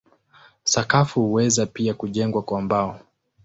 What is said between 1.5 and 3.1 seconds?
pia kujengwa kwa mbao.